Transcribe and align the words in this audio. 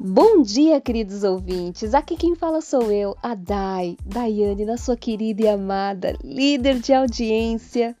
Bom 0.00 0.42
dia, 0.42 0.80
queridos 0.80 1.24
ouvintes. 1.24 1.92
Aqui 1.92 2.16
quem 2.16 2.36
fala 2.36 2.60
sou 2.60 2.92
eu, 2.92 3.16
a 3.20 3.34
Dai, 3.34 3.96
Daiane, 4.06 4.64
na 4.64 4.76
sua 4.76 4.96
querida 4.96 5.42
e 5.42 5.48
amada 5.48 6.16
líder 6.22 6.78
de 6.78 6.94
audiência, 6.94 7.96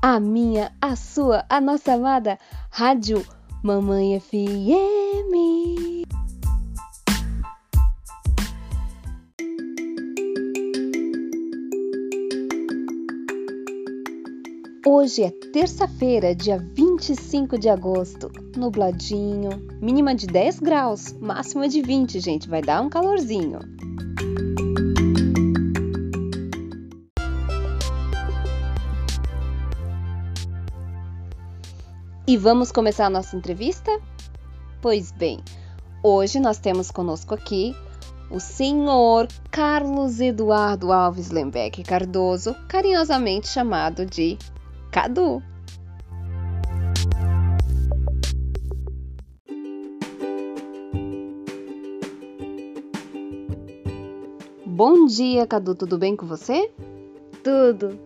a 0.00 0.18
minha, 0.18 0.72
a 0.80 0.96
sua, 0.96 1.44
a 1.46 1.60
nossa 1.60 1.92
amada 1.92 2.38
Rádio 2.70 3.22
Mamãe 3.62 4.18
FM. 4.18 4.99
Hoje 14.86 15.22
é 15.22 15.30
terça-feira, 15.30 16.34
dia 16.34 16.56
25 16.56 17.58
de 17.58 17.68
agosto, 17.68 18.32
nubladinho, 18.56 19.50
mínima 19.78 20.14
de 20.14 20.26
10 20.26 20.58
graus, 20.60 21.12
máxima 21.20 21.68
de 21.68 21.82
20, 21.82 22.18
gente, 22.18 22.48
vai 22.48 22.62
dar 22.62 22.80
um 22.80 22.88
calorzinho. 22.88 23.58
E 32.26 32.38
vamos 32.38 32.72
começar 32.72 33.04
a 33.04 33.10
nossa 33.10 33.36
entrevista? 33.36 34.00
Pois 34.80 35.12
bem, 35.12 35.44
hoje 36.02 36.40
nós 36.40 36.58
temos 36.58 36.90
conosco 36.90 37.34
aqui 37.34 37.76
o 38.30 38.40
senhor 38.40 39.28
Carlos 39.50 40.20
Eduardo 40.20 40.90
Alves 40.90 41.30
Lembeck 41.30 41.82
Cardoso, 41.82 42.54
carinhosamente 42.66 43.46
chamado 43.46 44.06
de 44.06 44.38
Cadu. 44.90 45.40
Bom 54.66 55.06
dia, 55.06 55.46
Cadu, 55.46 55.74
tudo 55.74 55.96
bem 55.98 56.16
com 56.16 56.26
você? 56.26 56.70
Tudo. 57.44 57.98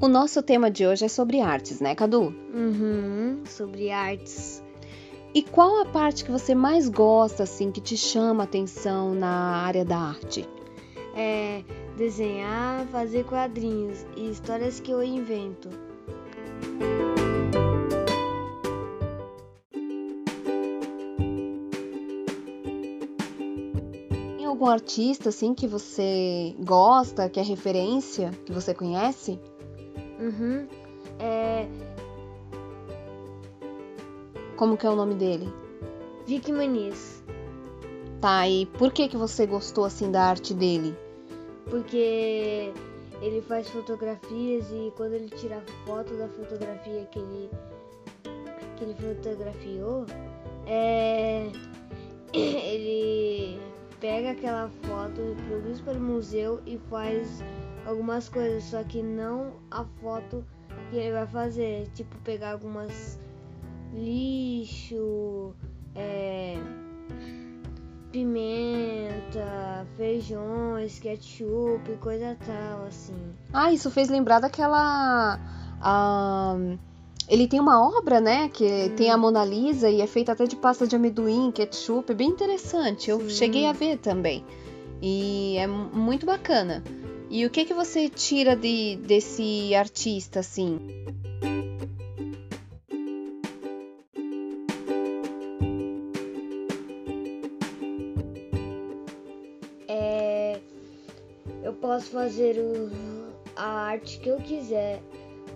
O 0.00 0.08
nosso 0.08 0.42
tema 0.42 0.70
de 0.70 0.86
hoje 0.86 1.06
é 1.06 1.08
sobre 1.08 1.40
artes, 1.40 1.80
né, 1.80 1.94
Cadu? 1.94 2.34
Uhum, 2.52 3.42
sobre 3.46 3.90
artes. 3.90 4.63
E 5.34 5.42
qual 5.42 5.80
a 5.80 5.84
parte 5.84 6.24
que 6.24 6.30
você 6.30 6.54
mais 6.54 6.88
gosta, 6.88 7.42
assim, 7.42 7.72
que 7.72 7.80
te 7.80 7.96
chama 7.96 8.44
a 8.44 8.46
atenção 8.46 9.12
na 9.16 9.56
área 9.56 9.84
da 9.84 9.98
arte? 9.98 10.48
É 11.16 11.64
desenhar, 11.96 12.86
fazer 12.86 13.24
quadrinhos 13.24 14.06
e 14.16 14.30
histórias 14.30 14.78
que 14.78 14.92
eu 14.92 15.02
invento. 15.02 15.68
Tem 24.36 24.46
algum 24.46 24.66
artista, 24.66 25.30
assim, 25.30 25.52
que 25.52 25.66
você 25.66 26.54
gosta, 26.60 27.28
que 27.28 27.40
é 27.40 27.42
referência, 27.42 28.30
que 28.46 28.52
você 28.52 28.72
conhece? 28.72 29.40
Uhum. 30.20 30.68
É 31.18 31.66
Como 34.56 34.76
que 34.76 34.86
é 34.86 34.90
o 34.90 34.96
nome 34.96 35.14
dele? 35.14 35.52
Vicky 36.26 36.52
Maniz. 36.52 37.22
Tá, 38.20 38.48
e 38.48 38.66
por 38.66 38.92
que 38.92 39.08
que 39.08 39.16
você 39.16 39.46
gostou, 39.46 39.84
assim, 39.84 40.10
da 40.10 40.24
arte 40.24 40.54
dele? 40.54 40.96
Porque 41.68 42.72
ele 43.20 43.42
faz 43.42 43.68
fotografias 43.68 44.66
e 44.70 44.92
quando 44.96 45.14
ele 45.14 45.28
tira 45.28 45.62
foto 45.84 46.14
da 46.14 46.28
fotografia 46.28 47.04
que 47.10 47.18
ele, 47.18 47.50
que 48.76 48.84
ele 48.84 48.94
fotografiou, 48.94 50.06
é, 50.66 51.50
ele 52.32 53.58
pega 54.00 54.30
aquela 54.30 54.70
foto, 54.82 55.36
produz 55.48 55.80
para 55.80 55.94
o 55.94 56.00
museu 56.00 56.60
e 56.64 56.78
faz 56.88 57.42
algumas 57.86 58.28
coisas, 58.28 58.64
só 58.64 58.82
que 58.84 59.02
não 59.02 59.52
a 59.70 59.84
foto 60.00 60.44
que 60.90 60.96
ele 60.96 61.12
vai 61.12 61.26
fazer, 61.26 61.88
tipo 61.94 62.16
pegar 62.18 62.52
algumas 62.52 63.18
lixo, 63.94 65.54
é, 65.94 66.56
pimenta, 68.12 69.86
feijões, 69.96 70.98
ketchup, 70.98 71.96
coisa 72.00 72.36
tal, 72.46 72.86
assim. 72.86 73.14
Ah, 73.52 73.72
isso 73.72 73.90
fez 73.90 74.08
lembrar 74.08 74.40
daquela. 74.40 75.38
ah, 75.80 76.56
ele 77.28 77.48
tem 77.48 77.58
uma 77.60 77.82
obra, 77.98 78.20
né? 78.20 78.48
Que 78.48 78.90
tem 78.96 79.10
a 79.10 79.16
Mona 79.16 79.44
Lisa 79.44 79.88
e 79.88 80.00
é 80.00 80.06
feita 80.06 80.32
até 80.32 80.44
de 80.46 80.56
pasta 80.56 80.86
de 80.86 80.94
amendoim, 80.96 81.50
ketchup, 81.52 82.12
é 82.12 82.14
bem 82.14 82.28
interessante. 82.28 83.10
Eu 83.10 83.20
Sim. 83.20 83.30
cheguei 83.30 83.66
a 83.66 83.72
ver 83.72 83.98
também. 83.98 84.44
E 85.00 85.56
é 85.58 85.66
mu- 85.66 85.90
muito 85.94 86.26
bacana. 86.26 86.82
E 87.30 87.44
o 87.46 87.50
que 87.50 87.64
que 87.64 87.74
você 87.74 88.08
tira 88.08 88.54
de, 88.54 88.96
desse 88.96 89.74
artista, 89.74 90.40
assim? 90.40 90.78
Posso 101.84 102.06
fazer 102.06 102.56
o- 102.58 103.30
a 103.54 103.68
arte 103.90 104.18
que 104.20 104.30
eu 104.30 104.38
quiser. 104.38 105.02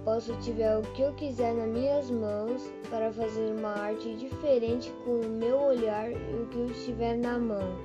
Posso 0.05 0.37
tiver 0.43 0.77
o 0.77 0.83
que 0.93 1.01
eu 1.01 1.15
quiser 1.15 1.55
nas 1.55 1.69
minhas 1.69 2.11
mãos 2.11 2.71
para 2.91 3.11
fazer 3.11 3.51
uma 3.59 3.71
arte 3.71 4.15
diferente 4.15 4.93
com 5.07 5.21
o 5.21 5.27
meu 5.27 5.59
olhar 5.59 6.13
e 6.13 6.15
o 6.15 6.47
que 6.51 6.59
eu 6.59 6.67
estiver 6.67 7.17
na 7.17 7.39
mão. 7.39 7.79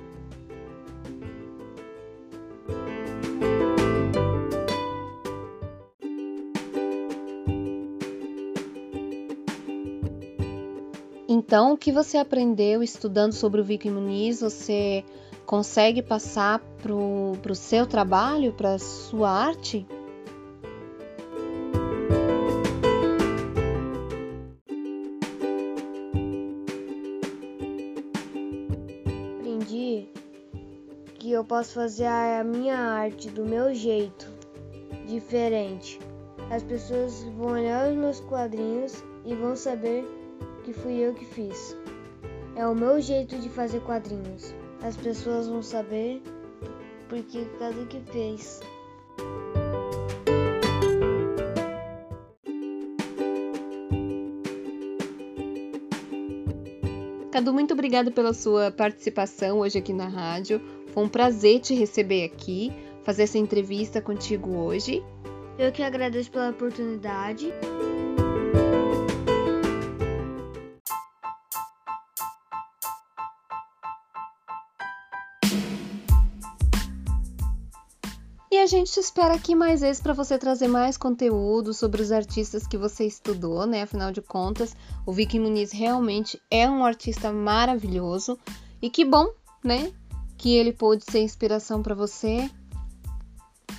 Então, 11.26 11.72
o 11.72 11.78
que 11.78 11.90
você 11.90 12.18
aprendeu 12.18 12.82
estudando 12.82 13.32
sobre 13.32 13.62
o 13.62 13.64
Vicky 13.64 13.88
Muniz, 13.88 14.42
você 14.42 15.02
consegue 15.44 16.02
passar 16.02 16.58
pro, 16.82 17.32
pro 17.42 17.54
seu 17.54 17.86
trabalho, 17.86 18.52
para 18.52 18.78
sua 18.78 19.30
arte? 19.30 19.86
Aprendi 29.38 30.08
que 31.14 31.32
eu 31.32 31.44
posso 31.44 31.74
fazer 31.74 32.06
a 32.06 32.42
minha 32.44 32.76
arte 32.76 33.30
do 33.30 33.44
meu 33.44 33.74
jeito, 33.74 34.30
diferente. 35.06 35.98
As 36.50 36.62
pessoas 36.62 37.22
vão 37.36 37.52
olhar 37.52 37.90
os 37.90 37.96
meus 37.96 38.20
quadrinhos 38.20 39.02
e 39.24 39.34
vão 39.34 39.56
saber 39.56 40.04
que 40.64 40.72
fui 40.72 40.94
eu 40.94 41.14
que 41.14 41.24
fiz. 41.24 41.76
É 42.56 42.66
o 42.66 42.74
meu 42.74 43.00
jeito 43.00 43.36
de 43.38 43.48
fazer 43.48 43.80
quadrinhos. 43.80 44.54
As 44.84 44.98
pessoas 44.98 45.48
vão 45.48 45.62
saber 45.62 46.20
porque 47.08 47.46
cada 47.58 47.86
que 47.86 48.00
fez. 48.12 48.60
Cadu, 57.32 57.54
muito 57.54 57.72
obrigada 57.72 58.10
pela 58.10 58.34
sua 58.34 58.70
participação 58.70 59.60
hoje 59.60 59.78
aqui 59.78 59.94
na 59.94 60.06
rádio. 60.06 60.60
Foi 60.88 61.02
um 61.02 61.08
prazer 61.08 61.60
te 61.60 61.74
receber 61.74 62.22
aqui, 62.22 62.70
fazer 63.04 63.22
essa 63.22 63.38
entrevista 63.38 64.02
contigo 64.02 64.54
hoje. 64.54 65.02
Eu 65.58 65.72
que 65.72 65.82
agradeço 65.82 66.30
pela 66.30 66.50
oportunidade. 66.50 67.50
A 78.64 78.66
gente 78.66 78.90
te 78.90 78.98
espera 78.98 79.34
aqui 79.34 79.54
mais 79.54 79.82
vezes 79.82 80.00
para 80.00 80.14
você 80.14 80.38
trazer 80.38 80.68
mais 80.68 80.96
conteúdo 80.96 81.74
sobre 81.74 82.00
os 82.00 82.10
artistas 82.10 82.66
que 82.66 82.78
você 82.78 83.04
estudou, 83.04 83.66
né? 83.66 83.82
Afinal 83.82 84.10
de 84.10 84.22
contas, 84.22 84.74
o 85.04 85.12
Vicky 85.12 85.38
Muniz 85.38 85.70
realmente 85.70 86.40
é 86.50 86.66
um 86.68 86.82
artista 86.82 87.30
maravilhoso 87.30 88.38
e 88.80 88.88
que 88.88 89.04
bom, 89.04 89.28
né? 89.62 89.92
Que 90.38 90.56
ele 90.56 90.72
pôde 90.72 91.04
ser 91.04 91.20
inspiração 91.20 91.82
para 91.82 91.94
você. 91.94 92.50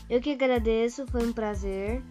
Eu 0.07 0.21
que 0.21 0.33
agradeço, 0.33 1.07
foi 1.07 1.25
um 1.25 1.33
prazer. 1.33 2.03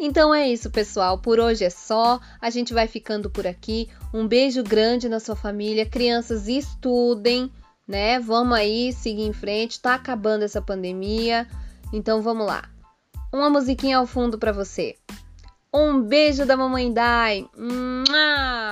Então 0.00 0.34
é 0.34 0.48
isso, 0.48 0.70
pessoal. 0.70 1.18
Por 1.18 1.38
hoje 1.38 1.64
é 1.64 1.70
só. 1.70 2.18
A 2.40 2.50
gente 2.50 2.74
vai 2.74 2.88
ficando 2.88 3.30
por 3.30 3.46
aqui. 3.46 3.88
Um 4.12 4.26
beijo 4.26 4.64
grande 4.64 5.08
na 5.08 5.20
sua 5.20 5.36
família. 5.36 5.86
Crianças, 5.86 6.48
estudem, 6.48 7.52
né? 7.86 8.18
Vamos 8.18 8.58
aí 8.58 8.92
seguir 8.92 9.22
em 9.22 9.32
frente. 9.32 9.80
Tá 9.80 9.94
acabando 9.94 10.42
essa 10.42 10.60
pandemia. 10.60 11.46
Então 11.92 12.22
vamos 12.22 12.46
lá. 12.46 12.62
uma 13.32 13.50
musiquinha 13.50 13.98
ao 13.98 14.06
fundo 14.06 14.38
para 14.38 14.52
você. 14.52 14.96
Um 15.72 16.02
beijo 16.02 16.46
da 16.46 16.56
mamãe 16.56 16.92
Dai. 16.92 17.46
Mua! 17.56 18.67